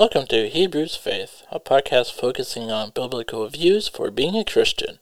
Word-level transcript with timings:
Welcome 0.00 0.28
to 0.28 0.48
Hebrews 0.48 0.96
Faith, 0.96 1.42
a 1.52 1.60
podcast 1.60 2.18
focusing 2.18 2.70
on 2.70 2.92
biblical 2.94 3.46
views 3.50 3.86
for 3.86 4.10
being 4.10 4.34
a 4.34 4.46
Christian. 4.46 4.98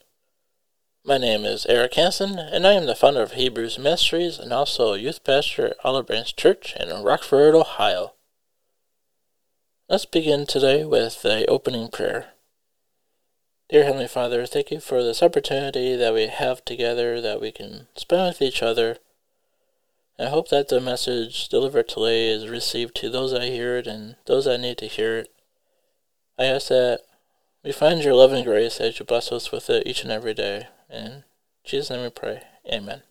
My 1.04 1.18
name 1.18 1.44
is 1.44 1.66
Eric 1.66 1.94
Hansen, 1.94 2.36
and 2.36 2.66
I 2.66 2.72
am 2.72 2.86
the 2.86 2.96
founder 2.96 3.22
of 3.22 3.34
Hebrews 3.34 3.78
Ministries 3.78 4.40
and 4.40 4.52
also 4.52 4.94
a 4.94 4.98
youth 4.98 5.22
pastor 5.22 5.68
at 5.68 5.76
Olive 5.84 6.08
Branch 6.08 6.34
Church 6.34 6.74
in 6.74 6.88
Rockford, 7.04 7.54
Ohio. 7.54 8.14
Let's 9.88 10.04
begin 10.04 10.46
today 10.46 10.84
with 10.84 11.22
the 11.22 11.46
opening 11.46 11.90
prayer. 11.90 12.30
Dear 13.70 13.84
Heavenly 13.84 14.08
Father, 14.08 14.46
thank 14.46 14.72
you 14.72 14.80
for 14.80 15.04
this 15.04 15.22
opportunity 15.22 15.94
that 15.94 16.12
we 16.12 16.26
have 16.26 16.64
together 16.64 17.20
that 17.20 17.40
we 17.40 17.52
can 17.52 17.86
spend 17.94 18.26
with 18.26 18.42
each 18.42 18.64
other 18.64 18.98
I 20.20 20.26
hope 20.26 20.48
that 20.48 20.66
the 20.66 20.80
message 20.80 21.48
delivered 21.48 21.88
today 21.88 22.28
is 22.28 22.48
received 22.48 22.96
to 22.96 23.08
those 23.08 23.30
that 23.30 23.42
hear 23.42 23.76
it 23.76 23.86
and 23.86 24.16
those 24.26 24.46
that 24.46 24.58
need 24.58 24.76
to 24.78 24.86
hear 24.86 25.18
it. 25.18 25.32
I 26.36 26.46
ask 26.46 26.68
that 26.68 27.02
we 27.62 27.70
find 27.70 28.02
your 28.02 28.14
love 28.14 28.32
and 28.32 28.44
grace 28.44 28.80
as 28.80 28.98
you 28.98 29.06
bless 29.06 29.30
us 29.30 29.52
with 29.52 29.70
it 29.70 29.86
each 29.86 30.02
and 30.02 30.10
every 30.10 30.34
day. 30.34 30.66
In 30.90 31.22
Jesus' 31.62 31.90
name 31.90 32.02
we 32.02 32.10
pray. 32.10 32.42
Amen. 32.66 33.02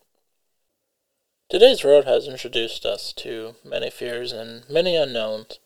Today's 1.49 1.85
road 1.85 2.03
has 2.03 2.27
introduced 2.27 2.85
us 2.85 3.13
to 3.13 3.55
many 3.63 3.89
fears 3.89 4.33
and 4.33 4.69
many 4.69 4.97
unknowns, 4.97 5.59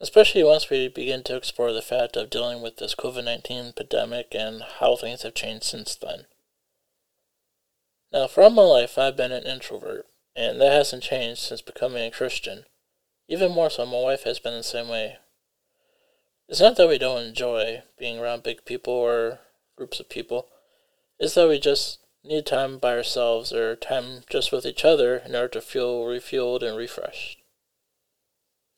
especially 0.00 0.42
once 0.42 0.68
we 0.68 0.88
begin 0.88 1.22
to 1.22 1.36
explore 1.36 1.72
the 1.72 1.80
fact 1.82 2.16
of 2.16 2.30
dealing 2.30 2.60
with 2.60 2.78
this 2.78 2.96
COVID 2.96 3.24
19 3.24 3.74
pandemic 3.74 4.34
and 4.34 4.62
how 4.80 4.96
things 4.96 5.22
have 5.22 5.34
changed 5.34 5.62
since 5.62 5.94
then. 5.94 6.26
Now, 8.12 8.28
all 8.36 8.50
my 8.50 8.62
life, 8.62 8.98
I've 8.98 9.16
been 9.16 9.30
an 9.30 9.44
introvert. 9.44 10.06
And 10.34 10.60
that 10.60 10.72
hasn't 10.72 11.02
changed 11.02 11.40
since 11.40 11.60
becoming 11.60 12.04
a 12.04 12.10
Christian. 12.10 12.64
Even 13.28 13.52
more 13.52 13.70
so, 13.70 13.84
my 13.86 14.00
wife 14.00 14.24
has 14.24 14.38
been 14.38 14.54
the 14.54 14.62
same 14.62 14.88
way. 14.88 15.18
It's 16.48 16.60
not 16.60 16.76
that 16.76 16.88
we 16.88 16.98
don't 16.98 17.22
enjoy 17.22 17.82
being 17.98 18.18
around 18.18 18.42
big 18.42 18.64
people 18.64 18.92
or 18.92 19.40
groups 19.76 20.00
of 20.00 20.08
people, 20.08 20.48
it's 21.18 21.34
that 21.34 21.48
we 21.48 21.58
just 21.58 21.98
need 22.24 22.46
time 22.46 22.78
by 22.78 22.96
ourselves 22.96 23.52
or 23.52 23.74
time 23.74 24.22
just 24.28 24.52
with 24.52 24.66
each 24.66 24.84
other 24.84 25.16
in 25.16 25.34
order 25.34 25.48
to 25.48 25.60
feel 25.60 26.04
refueled 26.04 26.62
and 26.62 26.76
refreshed. 26.76 27.38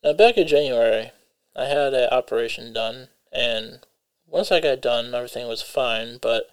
Now, 0.02 0.12
back 0.12 0.36
in 0.36 0.46
January, 0.46 1.12
I 1.56 1.64
had 1.64 1.94
an 1.94 2.08
operation 2.11 2.72
done, 2.72 3.08
and 3.33 3.80
once 4.27 4.52
I 4.52 4.61
got 4.61 4.80
done, 4.80 5.14
everything 5.14 5.48
was 5.48 5.62
fine, 5.62 6.18
but 6.18 6.48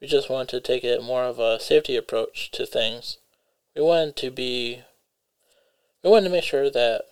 we 0.00 0.06
just 0.06 0.28
wanted 0.28 0.50
to 0.50 0.60
take 0.60 0.84
it 0.84 1.02
more 1.02 1.24
of 1.24 1.38
a 1.38 1.60
safety 1.60 1.96
approach 1.96 2.50
to 2.52 2.66
things 2.66 3.18
we 3.76 3.82
wanted 3.82 4.16
to 4.16 4.30
be 4.30 4.82
we 6.02 6.10
wanted 6.10 6.28
to 6.28 6.32
make 6.32 6.44
sure 6.44 6.70
that 6.70 7.02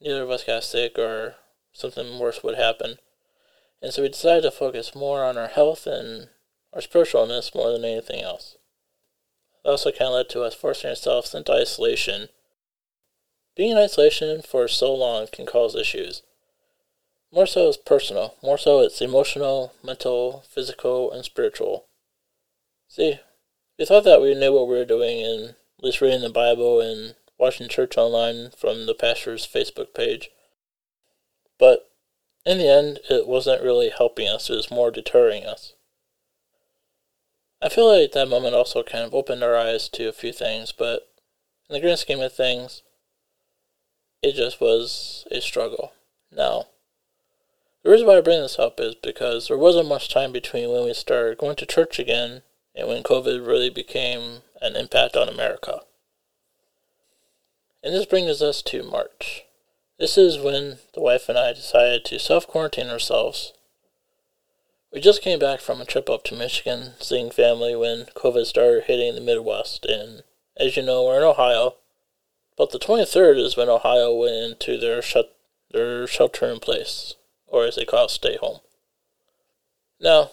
neither 0.00 0.22
of 0.22 0.30
us 0.30 0.44
got 0.44 0.64
sick 0.64 0.98
or 0.98 1.36
something 1.72 2.18
worse 2.18 2.42
would 2.42 2.56
happen. 2.56 2.98
And 3.80 3.92
so 3.92 4.02
we 4.02 4.08
decided 4.08 4.42
to 4.42 4.50
focus 4.50 4.94
more 4.94 5.22
on 5.22 5.36
our 5.36 5.48
health 5.48 5.86
and 5.86 6.28
our 6.72 6.80
spiritualness 6.80 7.54
more 7.54 7.70
than 7.70 7.84
anything 7.84 8.22
else. 8.22 8.56
That 9.62 9.70
also 9.70 9.90
kind 9.90 10.08
of 10.08 10.14
led 10.14 10.28
to 10.30 10.42
us 10.42 10.54
forcing 10.54 10.90
ourselves 10.90 11.34
into 11.34 11.52
isolation. 11.52 12.28
Being 13.56 13.72
in 13.72 13.78
isolation 13.78 14.40
for 14.42 14.66
so 14.66 14.94
long 14.94 15.26
can 15.30 15.46
cause 15.46 15.76
issues. 15.76 16.22
More 17.30 17.46
so 17.46 17.68
it's 17.68 17.76
personal, 17.76 18.34
more 18.42 18.58
so 18.58 18.80
it's 18.80 19.00
emotional, 19.00 19.72
mental, 19.84 20.44
physical, 20.48 21.12
and 21.12 21.24
spiritual. 21.24 21.86
See, 22.88 23.20
we 23.78 23.84
thought 23.84 24.04
that 24.04 24.20
we 24.20 24.34
knew 24.34 24.52
what 24.52 24.68
we 24.68 24.76
were 24.76 24.84
doing 24.84 25.22
and 25.22 25.54
least 25.82 26.00
reading 26.00 26.20
the 26.22 26.30
Bible 26.30 26.80
and 26.80 27.16
watching 27.38 27.68
church 27.68 27.98
online 27.98 28.50
from 28.56 28.86
the 28.86 28.94
pastor's 28.94 29.46
Facebook 29.46 29.94
page. 29.94 30.30
But 31.58 31.90
in 32.46 32.58
the 32.58 32.68
end, 32.68 33.00
it 33.10 33.26
wasn't 33.26 33.62
really 33.62 33.90
helping 33.90 34.28
us, 34.28 34.48
it 34.48 34.54
was 34.54 34.70
more 34.70 34.90
deterring 34.90 35.44
us. 35.44 35.74
I 37.60 37.68
feel 37.68 37.86
like 37.86 38.12
that 38.12 38.28
moment 38.28 38.54
also 38.54 38.82
kind 38.82 39.04
of 39.04 39.14
opened 39.14 39.44
our 39.44 39.56
eyes 39.56 39.88
to 39.90 40.08
a 40.08 40.12
few 40.12 40.32
things, 40.32 40.72
but 40.72 41.08
in 41.68 41.74
the 41.74 41.80
grand 41.80 41.98
scheme 41.98 42.20
of 42.20 42.32
things, 42.32 42.82
it 44.22 44.34
just 44.34 44.60
was 44.60 45.26
a 45.30 45.40
struggle. 45.40 45.92
Now, 46.30 46.66
the 47.82 47.90
reason 47.90 48.06
why 48.06 48.18
I 48.18 48.20
bring 48.20 48.40
this 48.40 48.58
up 48.58 48.78
is 48.80 48.94
because 48.94 49.48
there 49.48 49.58
wasn't 49.58 49.88
much 49.88 50.08
time 50.08 50.32
between 50.32 50.70
when 50.70 50.84
we 50.84 50.94
started 50.94 51.38
going 51.38 51.56
to 51.56 51.66
church 51.66 51.98
again 51.98 52.42
and 52.74 52.88
when 52.88 53.02
COVID 53.02 53.46
really 53.46 53.70
became 53.70 54.42
an 54.60 54.76
impact 54.76 55.16
on 55.16 55.28
America. 55.28 55.80
And 57.82 57.94
this 57.94 58.06
brings 58.06 58.40
us 58.40 58.62
to 58.62 58.82
March. 58.82 59.44
This 59.98 60.16
is 60.16 60.38
when 60.38 60.78
the 60.94 61.00
wife 61.00 61.28
and 61.28 61.38
I 61.38 61.52
decided 61.52 62.04
to 62.06 62.18
self 62.18 62.46
quarantine 62.46 62.88
ourselves. 62.88 63.52
We 64.92 65.00
just 65.00 65.22
came 65.22 65.38
back 65.38 65.60
from 65.60 65.80
a 65.80 65.86
trip 65.86 66.10
up 66.10 66.22
to 66.24 66.36
Michigan, 66.36 66.92
seeing 67.00 67.30
family 67.30 67.74
when 67.74 68.06
COVID 68.14 68.44
started 68.44 68.84
hitting 68.84 69.14
the 69.14 69.20
Midwest, 69.20 69.86
and 69.86 70.22
as 70.56 70.76
you 70.76 70.82
know, 70.82 71.04
we're 71.04 71.18
in 71.18 71.24
Ohio. 71.24 71.76
But 72.58 72.70
the 72.70 72.78
23rd 72.78 73.38
is 73.38 73.56
when 73.56 73.70
Ohio 73.70 74.14
went 74.14 74.34
into 74.34 74.78
their 74.78 75.00
shut 75.00 75.34
their 75.70 76.06
shelter 76.06 76.46
in 76.46 76.60
place, 76.60 77.14
or 77.46 77.64
as 77.64 77.76
they 77.76 77.86
call 77.86 78.04
it, 78.04 78.10
stay 78.10 78.36
home. 78.36 78.58
Now, 79.98 80.32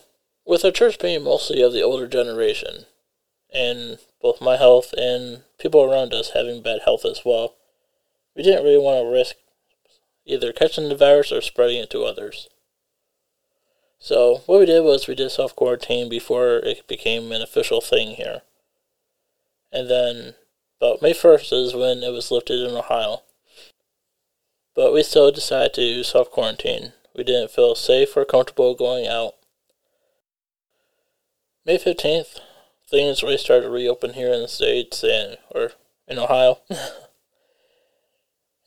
with 0.50 0.66
our 0.66 0.72
church 0.72 0.98
being 0.98 1.24
mostly 1.24 1.62
of 1.62 1.74
the 1.74 1.84
older 1.84 2.08
generation, 2.08 2.88
and 3.54 4.00
both 4.20 4.42
my 4.42 4.58
health 4.58 4.94
and 4.98 5.44
people 5.60 5.84
around 5.84 6.12
us 6.12 6.32
having 6.32 6.64
bad 6.64 6.80
health 6.86 7.06
as 7.06 7.22
well, 7.24 7.54
we 8.36 8.42
didn't 8.42 8.64
really 8.64 8.84
want 8.84 9.06
to 9.06 9.14
risk 9.14 9.36
either 10.26 10.52
catching 10.52 10.90
the 10.90 10.96
virus 10.96 11.32
or 11.32 11.40
spreading 11.40 11.78
it 11.78 11.92
to 11.92 12.02
others. 12.02 12.50
So, 14.00 14.42
what 14.48 14.60
we 14.60 14.66
did 14.66 14.84
was 14.84 15.08
we 15.08 15.14
did 15.14 15.30
self 15.30 15.56
quarantine 15.56 16.10
before 16.10 16.58
it 16.58 16.88
became 16.88 17.32
an 17.32 17.44
official 17.44 17.80
thing 17.80 18.16
here. 18.16 18.42
And 19.72 19.88
then, 19.88 20.34
about 20.82 21.04
May 21.04 21.14
1st 21.14 21.54
is 21.54 21.76
when 21.76 22.02
it 22.02 22.12
was 22.12 22.32
lifted 22.32 22.68
in 22.68 22.76
Ohio. 22.76 23.22
But 24.74 24.94
we 24.94 25.04
still 25.04 25.32
decided 25.32 25.76
to 25.76 26.04
self 26.04 26.32
quarantine. 26.32 26.94
We 27.16 27.24
didn't 27.24 27.52
feel 27.52 27.76
safe 27.76 28.18
or 28.18 28.26
comfortable 28.26 28.74
going 28.74 29.06
out 29.06 29.36
May 31.70 31.78
15th, 31.78 32.40
things 32.90 33.22
really 33.22 33.38
started 33.38 33.66
to 33.66 33.70
reopen 33.70 34.14
here 34.14 34.34
in 34.34 34.42
the 34.42 34.48
States 34.48 35.04
and, 35.04 35.38
or 35.52 35.74
in 36.08 36.18
Ohio. 36.18 36.58
and 36.72 36.80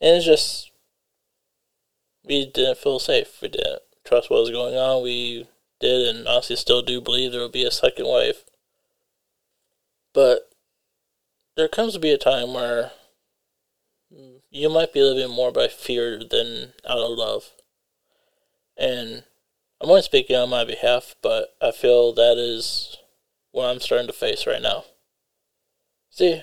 it's 0.00 0.24
just, 0.24 0.70
we 2.24 2.46
didn't 2.46 2.78
feel 2.78 3.00
safe. 3.00 3.42
We 3.42 3.48
didn't 3.48 3.80
trust 4.04 4.30
what 4.30 4.38
was 4.38 4.50
going 4.50 4.76
on. 4.76 5.02
We 5.02 5.48
did 5.80 6.14
and 6.14 6.28
honestly 6.28 6.54
still 6.54 6.80
do 6.80 7.00
believe 7.00 7.32
there 7.32 7.40
will 7.40 7.48
be 7.48 7.64
a 7.64 7.72
second 7.72 8.06
wave. 8.06 8.44
But 10.12 10.50
there 11.56 11.66
comes 11.66 11.94
to 11.94 11.98
be 11.98 12.12
a 12.12 12.18
time 12.18 12.54
where 12.54 12.92
you 14.48 14.70
might 14.70 14.92
be 14.92 15.02
living 15.02 15.34
more 15.34 15.50
by 15.50 15.66
fear 15.66 16.20
than 16.22 16.74
out 16.88 16.98
of 16.98 17.18
love. 17.18 17.50
And 18.76 19.24
I'm 19.82 19.90
only 19.90 20.02
speaking 20.02 20.36
on 20.36 20.48
my 20.48 20.64
behalf, 20.64 21.16
but 21.22 21.56
I 21.60 21.72
feel 21.72 22.12
that 22.12 22.38
is 22.38 22.98
what 23.50 23.66
I'm 23.66 23.80
starting 23.80 24.06
to 24.06 24.12
face 24.12 24.46
right 24.46 24.62
now. 24.62 24.84
See, 26.08 26.40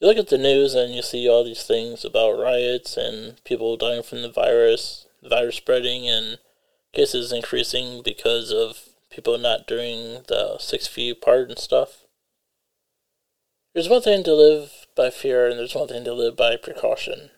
you 0.00 0.06
look 0.06 0.16
at 0.16 0.28
the 0.28 0.38
news 0.38 0.72
and 0.72 0.94
you 0.94 1.02
see 1.02 1.28
all 1.28 1.42
these 1.42 1.64
things 1.64 2.04
about 2.04 2.38
riots 2.38 2.96
and 2.96 3.42
people 3.42 3.76
dying 3.76 4.04
from 4.04 4.22
the 4.22 4.30
virus, 4.30 5.08
the 5.20 5.28
virus 5.28 5.56
spreading, 5.56 6.08
and 6.08 6.38
cases 6.92 7.32
increasing 7.32 8.00
because 8.04 8.52
of 8.52 8.90
people 9.10 9.36
not 9.38 9.66
doing 9.66 10.22
the 10.28 10.56
six 10.60 10.86
feet 10.86 11.16
apart 11.16 11.48
and 11.48 11.58
stuff. 11.58 12.04
There's 13.74 13.88
one 13.88 14.02
thing 14.02 14.22
to 14.22 14.34
live 14.34 14.86
by 14.94 15.10
fear, 15.10 15.48
and 15.48 15.58
there's 15.58 15.74
one 15.74 15.88
thing 15.88 16.04
to 16.04 16.14
live 16.14 16.36
by 16.36 16.56
precaution. 16.56 17.30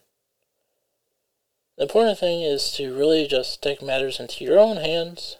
The 1.78 1.84
important 1.84 2.18
thing 2.18 2.42
is 2.42 2.72
to 2.72 2.92
really 2.92 3.28
just 3.28 3.62
take 3.62 3.80
matters 3.80 4.18
into 4.18 4.44
your 4.44 4.58
own 4.58 4.78
hands 4.78 5.36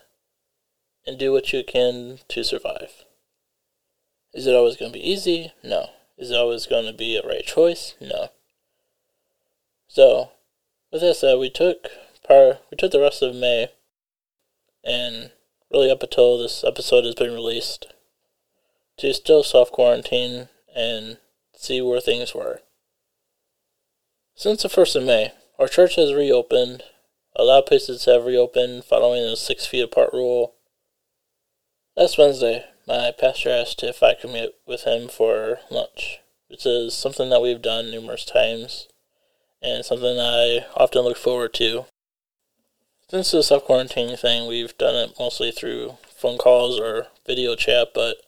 and 1.05 1.19
do 1.19 1.33
what 1.33 1.53
you 1.53 1.65
can 1.65 2.21
to 2.29 2.45
survive. 2.45 3.05
Is 4.33 4.47
it 4.47 4.55
always 4.55 4.77
going 4.77 4.93
to 4.93 4.99
be 4.99 5.11
easy? 5.11 5.53
No. 5.65 5.91
Is 6.17 6.31
it 6.31 6.37
always 6.37 6.67
going 6.67 6.87
to 6.87 6.93
be 6.93 7.17
a 7.17 7.27
right 7.27 7.45
choice? 7.45 7.97
No. 8.01 8.29
So, 9.89 10.31
with 10.93 11.01
that 11.01 11.17
said, 11.17 11.41
we 11.41 11.51
took 11.51 11.89
part, 12.23 12.59
we 12.71 12.77
took 12.77 12.93
the 12.93 13.01
rest 13.01 13.21
of 13.21 13.35
May, 13.35 13.73
and 14.85 15.33
really 15.73 15.91
up 15.91 16.05
until 16.05 16.39
this 16.39 16.63
episode 16.63 17.05
has 17.05 17.17
been 17.17 17.33
released, 17.35 17.93
to 18.99 19.13
still 19.13 19.43
self 19.43 19.73
quarantine 19.73 20.51
and 20.73 21.19
see 21.57 21.81
where 21.83 22.01
things 22.01 22.33
were. 22.33 22.61
Since 24.37 24.63
the 24.63 24.69
first 24.69 24.95
of 24.95 25.03
May, 25.03 25.33
our 25.59 25.69
church 25.69 25.97
has 25.97 26.15
reopened. 26.15 26.85
A 27.35 27.43
lot 27.43 27.61
of 27.61 27.67
places 27.67 28.05
have 28.05 28.25
reopened 28.25 28.85
following 28.85 29.23
the 29.23 29.37
six 29.37 29.67
feet 29.67 29.83
apart 29.83 30.11
rule. 30.13 30.55
Last 31.97 32.17
Wednesday, 32.17 32.65
my 32.87 33.13
pastor 33.19 33.51
asked 33.51 33.83
if 33.83 34.03
I 34.03 34.15
could 34.15 34.31
meet 34.31 34.51
with 34.67 34.85
him 34.85 35.09
for 35.09 35.59
lunch, 35.71 36.21
which 36.49 36.65
is 36.65 36.95
something 36.95 37.29
that 37.31 37.43
we've 37.43 37.61
done 37.61 37.91
numerous 37.91 38.25
times 38.25 38.89
and 39.61 39.85
something 39.85 40.19
I 40.19 40.67
often 40.77 41.03
look 41.03 41.17
forward 41.17 41.53
to. 41.55 41.87
since 43.11 43.33
the 43.33 43.43
self 43.43 43.65
quarantine 43.65 44.17
thing, 44.17 44.47
we've 44.47 44.77
done 44.79 44.95
it 44.95 45.17
mostly 45.19 45.51
through 45.51 45.99
phone 46.17 46.39
calls 46.39 46.79
or 46.79 47.09
video 47.27 47.57
chat, 47.57 47.89
but 47.95 48.19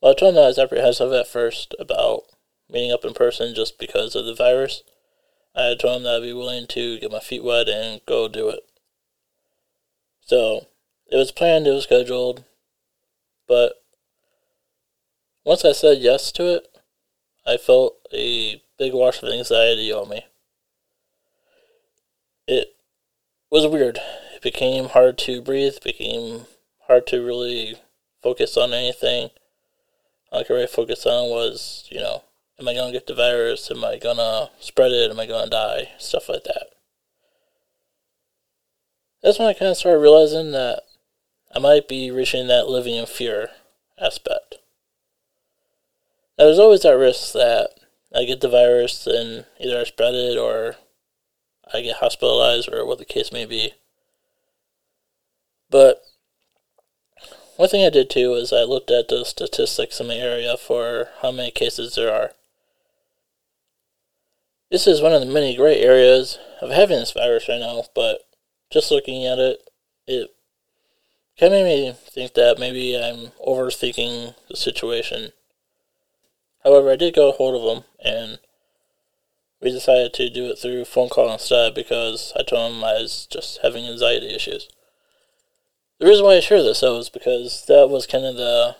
well, 0.00 0.12
I 0.12 0.14
told 0.14 0.34
him 0.34 0.42
I 0.42 0.48
was 0.48 0.58
apprehensive 0.58 1.12
at 1.12 1.28
first 1.28 1.76
about 1.78 2.22
meeting 2.68 2.90
up 2.90 3.04
in 3.04 3.14
person 3.14 3.54
just 3.54 3.78
because 3.78 4.16
of 4.16 4.24
the 4.24 4.34
virus. 4.34 4.82
I 5.54 5.74
told 5.74 5.98
him 5.98 6.02
that 6.04 6.16
I'd 6.16 6.22
be 6.22 6.32
willing 6.32 6.66
to 6.68 6.98
get 6.98 7.12
my 7.12 7.20
feet 7.20 7.44
wet 7.44 7.68
and 7.68 8.00
go 8.06 8.28
do 8.28 8.48
it. 8.48 8.60
So, 10.20 10.66
it 11.10 11.16
was 11.16 11.32
planned, 11.32 11.66
it 11.66 11.72
was 11.72 11.84
scheduled, 11.84 12.44
but 13.46 13.82
once 15.44 15.64
I 15.64 15.72
said 15.72 15.98
yes 15.98 16.32
to 16.32 16.54
it, 16.54 16.68
I 17.46 17.56
felt 17.56 17.96
a 18.12 18.62
big 18.78 18.94
wash 18.94 19.22
of 19.22 19.28
anxiety 19.28 19.92
on 19.92 20.08
me. 20.08 20.26
It 22.46 22.76
was 23.50 23.66
weird. 23.66 23.98
It 24.34 24.42
became 24.42 24.86
hard 24.86 25.18
to 25.18 25.42
breathe, 25.42 25.82
became 25.82 26.46
hard 26.86 27.06
to 27.08 27.24
really 27.24 27.76
focus 28.22 28.56
on 28.56 28.72
anything. 28.72 29.30
All 30.30 30.40
I 30.40 30.44
could 30.44 30.54
really 30.54 30.66
focus 30.66 31.04
on 31.04 31.28
was, 31.28 31.86
you 31.90 32.00
know, 32.00 32.22
am 32.58 32.68
I 32.68 32.74
gonna 32.74 32.92
get 32.92 33.06
the 33.06 33.14
virus? 33.14 33.70
Am 33.70 33.84
I 33.84 33.98
gonna 33.98 34.50
spread 34.60 34.92
it? 34.92 35.10
Am 35.10 35.20
I 35.20 35.26
gonna 35.26 35.50
die? 35.50 35.90
Stuff 35.98 36.28
like 36.28 36.44
that. 36.44 36.68
That's 39.22 39.38
when 39.38 39.48
I 39.48 39.52
kind 39.52 39.70
of 39.70 39.76
started 39.76 40.00
realizing 40.00 40.52
that 40.52 40.82
I 41.54 41.58
might 41.58 41.88
be 41.88 42.10
reaching 42.10 42.48
that 42.48 42.68
living 42.68 42.96
in 42.96 43.06
fear 43.06 43.50
aspect. 44.00 44.56
Now, 46.38 46.46
there's 46.46 46.58
always 46.58 46.82
that 46.82 46.96
risk 46.96 47.32
that 47.34 47.70
I 48.14 48.24
get 48.24 48.40
the 48.40 48.48
virus 48.48 49.06
and 49.06 49.44
either 49.60 49.80
I 49.80 49.84
spread 49.84 50.14
it 50.14 50.38
or 50.38 50.76
I 51.72 51.82
get 51.82 51.96
hospitalized 51.96 52.72
or 52.72 52.84
what 52.84 52.98
the 52.98 53.04
case 53.04 53.32
may 53.32 53.44
be. 53.44 53.74
But 55.70 56.02
one 57.56 57.68
thing 57.68 57.84
I 57.84 57.90
did 57.90 58.10
too 58.10 58.34
is 58.34 58.52
I 58.52 58.62
looked 58.62 58.90
at 58.90 59.08
the 59.08 59.24
statistics 59.24 60.00
in 60.00 60.08
the 60.08 60.16
area 60.16 60.56
for 60.56 61.10
how 61.20 61.30
many 61.30 61.50
cases 61.50 61.94
there 61.94 62.12
are. 62.12 62.32
This 64.72 64.86
is 64.86 65.02
one 65.02 65.12
of 65.12 65.20
the 65.20 65.26
many 65.26 65.54
great 65.54 65.84
areas 65.84 66.38
of 66.62 66.70
having 66.70 66.98
this 66.98 67.12
virus 67.12 67.46
right 67.46 67.60
now, 67.60 67.84
but 67.94 68.22
just 68.70 68.90
looking 68.90 69.26
at 69.26 69.38
it, 69.38 69.68
it 70.06 70.30
kind 71.38 71.52
of 71.52 71.64
made 71.64 71.88
me 71.88 71.92
think 71.92 72.32
that 72.32 72.58
maybe 72.58 72.96
I'm 72.96 73.32
overthinking 73.46 74.34
the 74.48 74.56
situation. 74.56 75.32
However, 76.64 76.90
I 76.90 76.96
did 76.96 77.14
go 77.14 77.28
a 77.28 77.32
hold 77.32 77.54
of 77.54 77.76
him, 77.76 77.84
and 78.02 78.38
we 79.60 79.70
decided 79.70 80.14
to 80.14 80.30
do 80.30 80.46
it 80.46 80.58
through 80.58 80.86
phone 80.86 81.10
call 81.10 81.30
instead 81.30 81.74
because 81.74 82.32
I 82.34 82.42
told 82.42 82.72
him 82.72 82.82
I 82.82 82.94
was 82.94 83.28
just 83.30 83.58
having 83.62 83.84
anxiety 83.84 84.34
issues. 84.34 84.70
The 85.98 86.06
reason 86.06 86.24
why 86.24 86.36
I 86.36 86.40
share 86.40 86.62
this 86.62 86.80
though 86.80 86.98
is 86.98 87.10
because 87.10 87.66
that 87.66 87.90
was 87.90 88.06
kind 88.06 88.24
of 88.24 88.36
the 88.36 88.76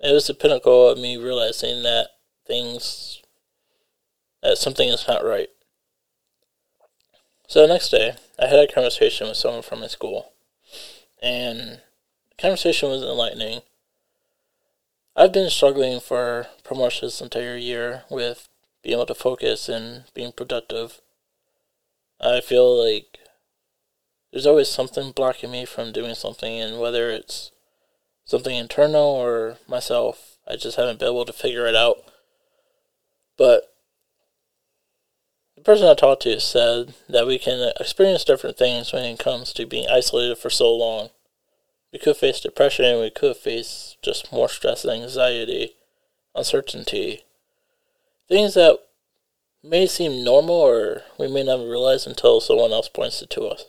it 0.00 0.14
was 0.14 0.28
the 0.28 0.34
pinnacle 0.34 0.88
of 0.88 0.96
me 0.96 1.18
realizing 1.18 1.82
that 1.82 2.08
things 2.46 3.20
that 4.44 4.58
something 4.58 4.88
is 4.88 5.08
not 5.08 5.24
right. 5.24 5.48
So 7.48 7.62
the 7.62 7.72
next 7.72 7.88
day, 7.88 8.14
I 8.38 8.46
had 8.46 8.58
a 8.58 8.72
conversation 8.72 9.26
with 9.26 9.38
someone 9.38 9.62
from 9.62 9.80
my 9.80 9.86
school, 9.86 10.32
and 11.22 11.80
the 12.28 12.36
conversation 12.38 12.90
was 12.90 13.02
enlightening. 13.02 13.62
I've 15.16 15.32
been 15.32 15.50
struggling 15.50 15.98
for 15.98 16.48
pretty 16.62 16.82
much 16.82 17.00
this 17.00 17.20
entire 17.20 17.56
year 17.56 18.04
with 18.10 18.48
being 18.82 18.94
able 18.94 19.06
to 19.06 19.14
focus 19.14 19.68
and 19.68 20.04
being 20.12 20.32
productive. 20.32 21.00
I 22.20 22.40
feel 22.40 22.84
like 22.84 23.18
there's 24.30 24.46
always 24.46 24.68
something 24.68 25.12
blocking 25.12 25.50
me 25.50 25.64
from 25.64 25.92
doing 25.92 26.14
something, 26.14 26.60
and 26.60 26.78
whether 26.78 27.10
it's 27.10 27.50
something 28.26 28.54
internal 28.54 29.06
or 29.06 29.56
myself, 29.66 30.36
I 30.46 30.56
just 30.56 30.76
haven't 30.76 30.98
been 30.98 31.08
able 31.08 31.24
to 31.24 31.32
figure 31.32 31.66
it 31.66 31.76
out. 31.76 31.98
But 33.36 33.73
person 35.64 35.88
I 35.88 35.94
talked 35.94 36.22
to 36.22 36.38
said 36.40 36.94
that 37.08 37.26
we 37.26 37.38
can 37.38 37.72
experience 37.80 38.24
different 38.24 38.58
things 38.58 38.92
when 38.92 39.04
it 39.04 39.18
comes 39.18 39.52
to 39.54 39.66
being 39.66 39.86
isolated 39.90 40.36
for 40.36 40.50
so 40.50 40.74
long. 40.74 41.08
We 41.92 41.98
could 41.98 42.16
face 42.16 42.40
depression, 42.40 43.00
we 43.00 43.10
could 43.10 43.36
face 43.36 43.96
just 44.02 44.32
more 44.32 44.48
stress 44.48 44.84
and 44.84 45.02
anxiety, 45.02 45.76
uncertainty. 46.34 47.24
Things 48.28 48.54
that 48.54 48.78
may 49.62 49.86
seem 49.86 50.22
normal 50.22 50.56
or 50.56 51.02
we 51.18 51.28
may 51.28 51.42
not 51.42 51.60
realize 51.60 52.06
until 52.06 52.40
someone 52.40 52.72
else 52.72 52.88
points 52.88 53.22
it 53.22 53.30
to 53.30 53.44
us. 53.44 53.64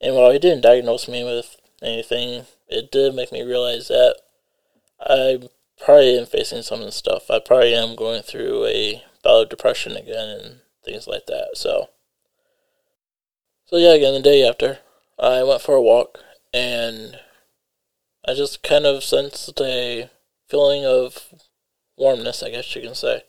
And 0.00 0.14
while 0.14 0.32
he 0.32 0.38
didn't 0.38 0.60
diagnose 0.60 1.08
me 1.08 1.24
with 1.24 1.56
anything, 1.82 2.44
it 2.68 2.92
did 2.92 3.14
make 3.14 3.32
me 3.32 3.42
realize 3.42 3.88
that 3.88 4.16
I 5.00 5.48
probably 5.82 6.18
am 6.18 6.26
facing 6.26 6.62
some 6.62 6.80
of 6.80 6.86
the 6.86 6.92
stuff. 6.92 7.30
I 7.30 7.38
probably 7.38 7.74
am 7.74 7.96
going 7.96 8.22
through 8.22 8.66
a 8.66 9.02
bout 9.22 9.44
of 9.44 9.48
depression 9.48 9.96
again 9.96 10.28
and 10.28 10.60
things 10.84 11.06
like 11.06 11.26
that. 11.26 11.50
So, 11.54 11.88
so 13.66 13.76
yeah, 13.76 13.94
again, 13.94 14.14
the 14.14 14.20
day 14.20 14.46
after, 14.46 14.78
I 15.18 15.42
went 15.42 15.62
for 15.62 15.74
a 15.74 15.82
walk 15.82 16.18
and 16.52 17.18
I 18.26 18.34
just 18.34 18.62
kind 18.62 18.86
of 18.86 19.04
sensed 19.04 19.60
a 19.60 20.10
feeling 20.48 20.84
of 20.84 21.34
warmness, 21.96 22.42
I 22.42 22.50
guess 22.50 22.74
you 22.74 22.82
can 22.82 22.94
say. 22.94 23.22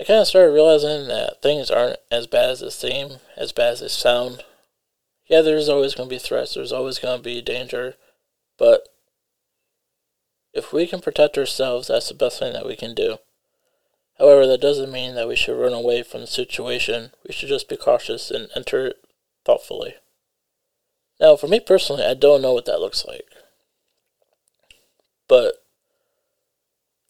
I 0.00 0.04
kind 0.04 0.20
of 0.20 0.28
started 0.28 0.52
realizing 0.52 1.08
that 1.08 1.42
things 1.42 1.70
aren't 1.70 1.98
as 2.10 2.26
bad 2.26 2.50
as 2.50 2.60
they 2.60 2.70
seem, 2.70 3.18
as 3.36 3.52
bad 3.52 3.74
as 3.74 3.80
they 3.80 3.88
sound. 3.88 4.44
Yeah, 5.26 5.40
there's 5.40 5.68
always 5.68 5.94
going 5.94 6.08
to 6.08 6.14
be 6.14 6.18
threats, 6.18 6.54
there's 6.54 6.72
always 6.72 6.98
going 6.98 7.18
to 7.18 7.22
be 7.22 7.42
danger, 7.42 7.94
but 8.58 8.88
if 10.54 10.72
we 10.72 10.86
can 10.86 11.00
protect 11.00 11.36
ourselves, 11.36 11.88
that's 11.88 12.08
the 12.08 12.14
best 12.14 12.38
thing 12.38 12.52
that 12.52 12.66
we 12.66 12.76
can 12.76 12.94
do. 12.94 13.18
However, 14.18 14.46
that 14.46 14.60
doesn't 14.60 14.90
mean 14.90 15.14
that 15.14 15.28
we 15.28 15.36
should 15.36 15.58
run 15.58 15.72
away 15.72 16.02
from 16.02 16.22
the 16.22 16.26
situation. 16.26 17.12
We 17.26 17.32
should 17.32 17.48
just 17.48 17.68
be 17.68 17.76
cautious 17.76 18.30
and 18.30 18.48
enter 18.56 18.86
it 18.86 19.04
thoughtfully. 19.44 19.94
Now, 21.20 21.36
for 21.36 21.48
me 21.48 21.60
personally, 21.60 22.04
I 22.04 22.14
don't 22.14 22.42
know 22.42 22.52
what 22.52 22.64
that 22.66 22.80
looks 22.80 23.04
like. 23.04 23.26
But 25.28 25.62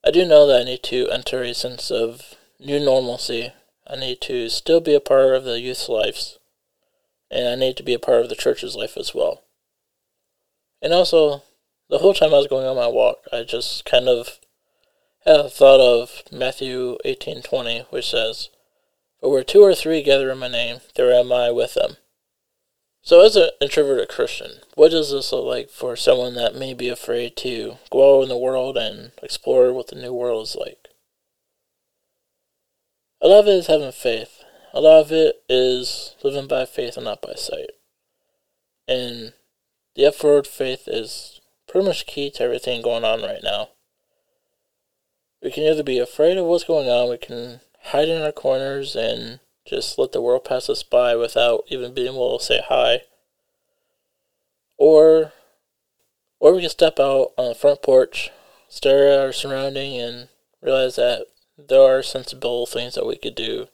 I 0.05 0.11
do 0.11 0.27
know 0.27 0.47
that 0.47 0.63
I 0.63 0.65
need 0.65 0.83
to 0.85 1.09
enter 1.09 1.43
a 1.43 1.55
sense 1.55 1.91
of 1.91 2.35
new 2.59 2.79
normalcy. 2.79 3.53
I 3.87 3.97
need 3.97 4.21
to 4.23 4.49
still 4.49 4.81
be 4.81 4.95
a 4.95 5.01
part 5.01 5.35
of 5.35 5.45
the 5.45 5.61
youth's 5.61 5.89
lives. 5.89 6.39
And 7.31 7.49
I 7.49 7.55
need 7.55 7.77
to 7.79 7.83
be 7.83 7.95
a 7.95 7.99
part 7.99 8.23
of 8.23 8.29
the 8.29 8.35
church's 8.35 8.77
life 8.77 8.97
as 8.97 9.15
well. 9.15 9.45
And 10.83 10.93
also, 10.93 11.43
the 11.89 11.99
whole 11.99 12.15
time 12.15 12.35
I 12.35 12.39
was 12.39 12.47
going 12.47 12.67
on 12.67 12.77
my 12.77 12.87
walk, 12.87 13.19
I 13.33 13.43
just 13.43 13.85
kind 13.85 14.09
of 14.09 14.39
had 15.25 15.53
thought 15.53 15.81
of 15.81 16.23
Matthew 16.31 16.99
18:20, 17.05 17.87
which 17.91 18.11
says, 18.11 18.49
"For 19.21 19.31
where 19.31 19.45
two 19.45 19.63
or 19.63 19.75
three 19.75 20.03
gather 20.03 20.31
in 20.31 20.39
my 20.39 20.49
name, 20.49 20.81
there 20.95 21.13
am 21.13 21.33
I 21.33 21.51
with 21.51 21.75
them." 21.75 21.99
So, 23.03 23.21
as 23.21 23.37
an 23.37 23.51
introverted 23.61 24.09
Christian, 24.09 24.61
what 24.75 24.91
does 24.91 25.11
this 25.11 25.33
look 25.33 25.45
like 25.45 25.71
for 25.71 25.97
someone 25.97 26.35
that 26.35 26.55
may 26.55 26.75
be 26.75 26.89
afraid 26.89 27.37
to 27.39 27.79
go 27.91 28.19
out 28.19 28.25
in 28.25 28.29
the 28.29 28.37
world 28.37 28.77
and 28.77 29.13
explore 29.23 29.73
what 29.73 29.87
the 29.87 29.97
new 29.97 30.13
world 30.13 30.47
is 30.47 30.57
like? 30.57 30.91
A 33.21 33.29
lot 33.29 33.41
of 33.41 33.49
it 33.49 33.55
is 33.55 33.67
having 33.67 33.93
faith. 33.93 34.45
A 34.73 34.81
lot 34.81 35.01
of 35.01 35.13
it 35.13 35.43
is 35.49 36.15
living 36.23 36.47
by 36.47 36.67
faith 36.67 36.97
and 36.97 37.05
not 37.05 37.23
by 37.23 37.35
sight. 37.35 37.71
And 38.87 39.33
the 39.95 40.05
F 40.05 40.23
word 40.23 40.47
faith 40.47 40.87
is 40.87 41.41
pretty 41.67 41.87
much 41.87 42.07
key 42.07 42.31
to 42.33 42.43
everything 42.43 42.83
going 42.83 43.05
on 43.05 43.23
right 43.23 43.43
now. 43.43 43.71
We 45.49 45.53
can 45.53 45.65
either 45.65 45.83
be 45.83 45.99
afraid 45.99 46.37
of 46.37 46.45
what's 46.45 46.65
going 46.65 46.91
on, 46.91 47.09
we 47.09 47.17
can 47.17 47.61
hide 47.85 48.11
in 48.11 48.21
our 48.21 48.33
corners 48.33 48.95
and 48.95 49.41
just 49.65 49.99
let 49.99 50.13
the 50.13 50.21
world 50.21 50.45
pass 50.45 50.69
us 50.69 50.83
by 50.83 51.17
without 51.17 51.65
even 51.69 51.95
being 51.95 52.09
able 52.13 52.39
to 52.39 52.45
say 52.45 52.61
hi. 52.69 53.05
Or 54.77 55.33
or 56.39 56.53
we 56.53 56.61
can 56.61 56.69
step 56.69 57.01
out 57.01 57.33
on 57.39 57.49
the 57.49 57.55
front 57.55 57.81
porch, 57.81 58.31
stare 58.69 59.11
at 59.11 59.21
our 59.21 59.33
surrounding 59.33 59.99
and 59.99 60.29
realize 60.61 60.97
that 60.97 61.29
there 61.57 61.81
are 61.81 62.03
sensible 62.03 62.67
things 62.67 62.95
that 62.97 63.07
we 63.07 63.17
could 63.17 63.35
do. 63.35 63.69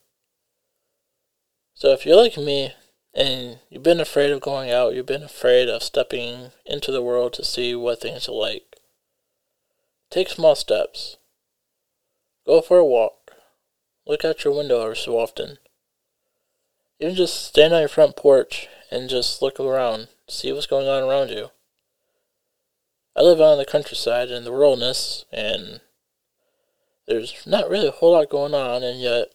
So 1.75 1.89
if 1.89 2.07
you're 2.07 2.23
like 2.23 2.37
me 2.37 2.73
and 3.13 3.59
you've 3.69 3.83
been 3.83 3.99
afraid 3.99 4.31
of 4.31 4.41
going 4.41 4.71
out, 4.71 4.95
you've 4.95 5.07
been 5.07 5.25
afraid 5.25 5.69
of 5.69 5.83
stepping 5.83 6.53
into 6.65 6.93
the 6.93 7.03
world 7.03 7.33
to 7.33 7.45
see 7.45 7.75
what 7.75 8.01
things 8.01 8.29
are 8.29 8.33
like, 8.33 8.77
take 10.09 10.29
small 10.29 10.55
steps. 10.55 11.17
Go 12.47 12.61
for 12.61 12.79
a 12.79 12.85
walk. 12.85 13.33
Look 14.07 14.25
out 14.25 14.45
your 14.45 14.55
window 14.55 14.83
every 14.83 14.97
so 14.97 15.19
often. 15.19 15.59
Even 17.01 17.15
just 17.15 17.45
stand 17.47 17.73
on 17.73 17.81
your 17.81 17.89
front 17.89 18.17
porch 18.17 18.69
and 18.91 19.09
just 19.09 19.41
look 19.43 19.59
around, 19.59 20.09
see 20.29 20.53
what's 20.53 20.67
going 20.67 20.87
on 20.87 21.03
around 21.03 21.31
you. 21.31 21.51
I 23.17 23.23
live 23.23 23.41
out 23.41 23.53
in 23.53 23.59
the 23.59 23.65
countryside 23.65 24.31
in 24.31 24.45
the 24.45 24.53
wilderness, 24.53 25.25
and 25.33 25.81
there's 27.07 27.47
not 27.47 27.71
really 27.71 27.89
a 27.89 27.93
whole 27.93 28.13
lot 28.13 28.29
going 28.29 28.55
on, 28.55 28.83
and 28.83 29.01
yet 29.01 29.29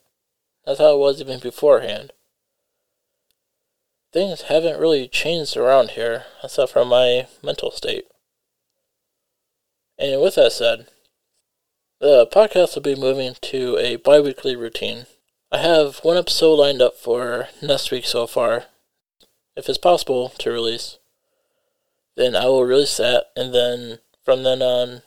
that's 0.66 0.80
how 0.80 0.94
it 0.96 1.00
was 1.00 1.20
even 1.20 1.39
beforehand. 1.39 2.12
things 4.12 4.44
haven't 4.44 4.80
really 4.80 5.08
changed 5.08 5.56
around 5.56 5.92
here, 5.92 6.25
except 6.44 6.72
for 6.72 6.86
my 6.86 7.28
mental 7.44 7.72
state. 7.72 8.06
And 9.98 10.22
with 10.22 10.36
that 10.36 10.51
said, 10.51 10.88
the 12.00 12.25
podcast 12.27 12.75
will 12.75 12.82
be 12.82 12.96
moving 12.96 13.36
to 13.41 13.77
a 13.77 13.98
bi 13.98 14.22
weekly 14.22 14.56
routine. 14.56 15.06
I 15.51 15.58
have 15.58 15.98
one 15.98 16.15
episode 16.15 16.56
lined 16.56 16.82
up 16.82 16.96
for 16.96 17.50
next 17.62 17.91
week 17.91 18.06
so 18.06 18.25
far, 18.25 18.65
if 19.58 19.68
it's 19.68 19.77
possible 19.77 20.29
to 20.38 20.50
release. 20.50 20.98
Then 22.15 22.36
I 22.36 22.46
will 22.46 22.63
release 22.63 22.96
that, 22.98 23.25
and 23.36 23.53
then 23.53 24.00
from 24.24 24.44
then 24.44 24.62
on, 24.62 25.01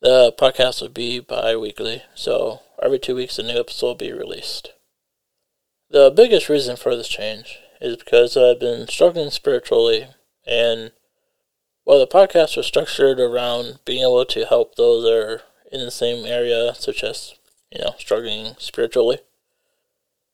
the 0.00 0.34
podcast 0.36 0.80
will 0.80 0.88
be 0.88 1.20
bi 1.20 1.54
weekly. 1.54 2.02
So 2.16 2.60
every 2.82 2.98
two 2.98 3.14
weeks, 3.14 3.38
a 3.38 3.44
new 3.44 3.60
episode 3.60 3.86
will 3.86 3.94
be 3.94 4.12
released. 4.12 4.72
The 5.88 6.10
biggest 6.10 6.48
reason 6.48 6.76
for 6.76 6.96
this 6.96 7.08
change 7.08 7.58
is 7.80 7.96
because 7.96 8.36
I've 8.36 8.58
been 8.58 8.88
struggling 8.88 9.30
spiritually, 9.30 10.08
and 10.44 10.90
while 11.84 12.00
the 12.00 12.06
podcast 12.08 12.56
was 12.56 12.66
structured 12.66 13.20
around 13.20 13.78
being 13.84 14.02
able 14.02 14.24
to 14.24 14.46
help 14.46 14.74
those 14.74 15.04
that 15.04 15.12
are 15.12 15.42
in 15.72 15.80
the 15.80 15.90
same 15.90 16.26
area, 16.26 16.74
such 16.74 17.02
as, 17.02 17.34
you 17.70 17.80
know, 17.80 17.94
struggling 17.98 18.54
spiritually, 18.58 19.18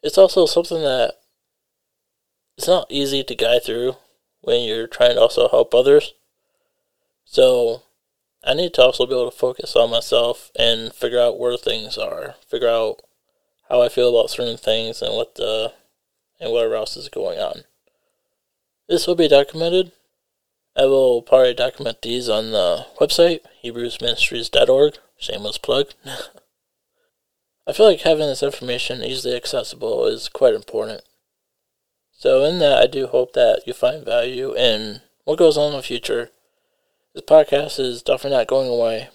it's 0.03 0.19
also 0.19 0.47
something 0.47 0.83
that 0.83 1.15
it's 2.57 2.67
not 2.67 2.91
easy 2.91 3.23
to 3.23 3.35
guide 3.35 3.65
through 3.65 3.97
when 4.41 4.67
you're 4.67 4.87
trying 4.87 5.15
to 5.15 5.21
also 5.21 5.49
help 5.49 5.73
others. 5.73 6.13
So 7.25 7.83
I 8.45 8.55
need 8.55 8.75
to 8.75 8.83
also 8.83 9.07
be 9.07 9.13
able 9.13 9.31
to 9.31 9.37
focus 9.37 9.77
on 9.77 9.91
myself 9.91 10.51
and 10.59 10.93
figure 10.93 11.21
out 11.21 11.39
where 11.39 11.57
things 11.57 11.97
are, 11.97 12.35
figure 12.47 12.69
out 12.69 13.03
how 13.69 13.83
I 13.83 13.89
feel 13.89 14.09
about 14.09 14.31
certain 14.31 14.57
things 14.57 15.03
and 15.03 15.15
what 15.15 15.37
the 15.37 15.73
and 16.41 16.53
whatever 16.53 16.75
else 16.75 16.97
is 16.97 17.09
going 17.09 17.39
on. 17.39 17.65
This 18.89 19.07
will 19.07 19.17
be 19.17 19.29
documented. 19.29 19.93
I 20.77 20.87
will 20.87 21.21
probably 21.21 21.55
document 21.55 22.01
these 22.03 22.29
on 22.29 22.53
the 22.53 22.87
website, 23.01 23.41
hebrewsministries.org. 23.65 24.99
Shameless 25.19 25.59
plug. 25.59 25.89
I 27.67 27.73
feel 27.73 27.87
like 27.87 28.01
having 28.01 28.27
this 28.27 28.43
information 28.43 29.03
easily 29.03 29.37
accessible 29.37 30.07
is 30.07 30.29
quite 30.29 30.55
important. 30.55 31.03
So, 32.13 32.45
in 32.45 32.59
that, 32.61 32.79
I 32.79 32.87
do 32.87 33.07
hope 33.07 33.35
that 33.35 33.63
you 33.67 33.75
find 33.75 34.05
value 34.05 34.57
in 34.57 35.03
what 35.25 35.39
goes 35.39 35.59
on 35.59 35.73
in 35.73 35.77
the 35.77 35.83
future. 35.83 36.31
This 37.15 37.25
podcast 37.25 37.79
is 37.79 38.03
definitely 38.03 38.39
not 38.39 38.47
going 38.47 38.69
away, 38.69 39.09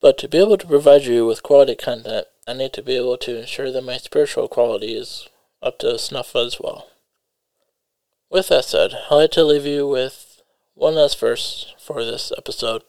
but 0.00 0.18
to 0.18 0.28
be 0.28 0.38
able 0.38 0.58
to 0.58 0.66
provide 0.66 1.04
you 1.04 1.24
with 1.24 1.42
quality 1.42 1.74
content, 1.74 2.26
I 2.46 2.54
need 2.54 2.72
to 2.72 2.82
be 2.82 2.96
able 2.96 3.16
to 3.18 3.38
ensure 3.38 3.70
that 3.70 3.84
my 3.84 3.98
spiritual 3.98 4.48
quality 4.48 4.94
is 4.94 5.28
up 5.62 5.78
to 5.80 5.98
snuff 5.98 6.34
as 6.34 6.58
well. 6.60 6.88
With 8.30 8.48
that 8.48 8.64
said, 8.64 8.92
I'd 9.10 9.14
like 9.14 9.30
to 9.32 9.44
leave 9.44 9.66
you 9.66 9.86
with 9.86 10.42
one 10.74 10.96
last 10.96 11.18
verse 11.18 11.74
for 11.78 12.04
this 12.04 12.32
episode. 12.36 12.82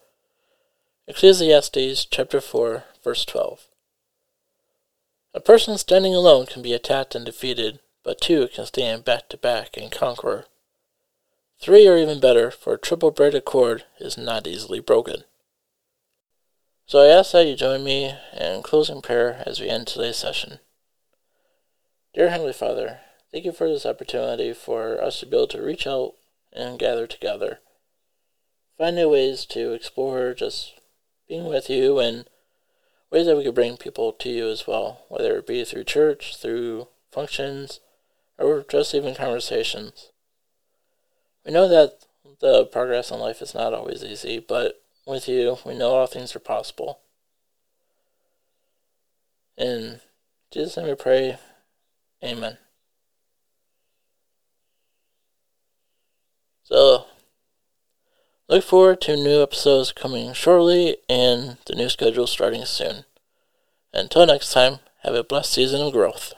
Ecclesiastes 1.09 2.05
chapter 2.05 2.39
4, 2.39 2.83
verse 3.03 3.25
12. 3.25 3.65
A 5.33 5.39
person 5.39 5.75
standing 5.75 6.13
alone 6.13 6.45
can 6.45 6.61
be 6.61 6.71
attacked 6.71 7.15
and 7.15 7.25
defeated, 7.25 7.79
but 8.03 8.21
two 8.21 8.47
can 8.49 8.67
stand 8.67 9.05
back 9.05 9.27
to 9.29 9.35
back 9.35 9.75
and 9.75 9.91
conquer. 9.91 10.45
Three 11.59 11.87
are 11.87 11.97
even 11.97 12.19
better, 12.19 12.51
for 12.51 12.75
a 12.75 12.77
triple 12.77 13.09
braided 13.09 13.43
cord 13.43 13.85
is 13.99 14.19
not 14.19 14.45
easily 14.45 14.79
broken. 14.79 15.23
So 16.85 16.99
I 16.99 17.07
ask 17.07 17.31
that 17.31 17.47
you 17.47 17.55
join 17.55 17.83
me 17.83 18.13
in 18.39 18.61
closing 18.61 19.01
prayer 19.01 19.41
as 19.47 19.59
we 19.59 19.67
end 19.67 19.87
today's 19.87 20.17
session. 20.17 20.59
Dear 22.13 22.29
Heavenly 22.29 22.53
Father, 22.53 22.99
thank 23.31 23.45
you 23.45 23.51
for 23.51 23.67
this 23.67 23.87
opportunity 23.87 24.53
for 24.53 25.03
us 25.03 25.19
to 25.21 25.25
be 25.25 25.35
able 25.35 25.47
to 25.47 25.61
reach 25.63 25.87
out 25.87 26.13
and 26.53 26.77
gather 26.77 27.07
together. 27.07 27.61
Find 28.77 28.95
new 28.95 29.09
ways 29.09 29.47
to 29.47 29.73
explore 29.73 30.35
just 30.35 30.78
being 31.29 31.45
with 31.45 31.69
you 31.69 31.99
and 31.99 32.25
ways 33.11 33.27
that 33.27 33.37
we 33.37 33.43
could 33.43 33.55
bring 33.55 33.77
people 33.77 34.11
to 34.11 34.29
you 34.29 34.49
as 34.49 34.67
well, 34.67 35.05
whether 35.07 35.37
it 35.37 35.47
be 35.47 35.63
through 35.63 35.83
church, 35.85 36.35
through 36.35 36.87
functions, 37.11 37.79
or 38.37 38.65
just 38.69 38.93
even 38.93 39.15
conversations. 39.15 40.09
We 41.45 41.51
know 41.53 41.67
that 41.69 42.05
the 42.39 42.65
progress 42.65 43.11
in 43.11 43.19
life 43.19 43.41
is 43.41 43.53
not 43.53 43.73
always 43.73 44.03
easy, 44.03 44.39
but 44.39 44.81
with 45.05 45.27
you, 45.29 45.57
we 45.65 45.77
know 45.77 45.91
all 45.91 46.07
things 46.07 46.35
are 46.35 46.39
possible. 46.39 46.99
In 49.57 49.99
Jesus' 50.51 50.77
name 50.77 50.87
we 50.87 50.95
pray, 50.95 51.37
Amen. 52.23 52.57
So, 56.63 57.05
look 58.49 58.63
forward 58.63 58.99
to 59.01 59.15
new 59.15 59.43
episodes 59.43 59.91
coming 59.91 60.33
shortly 60.33 60.97
and 61.07 61.57
the 61.67 61.75
new 61.75 61.87
schedule 61.87 62.25
starting 62.25 62.65
soon. 62.65 63.05
Until 63.93 64.25
next 64.25 64.51
time, 64.51 64.79
have 65.03 65.13
a 65.13 65.23
blessed 65.23 65.53
season 65.53 65.81
of 65.81 65.93
growth. 65.93 66.33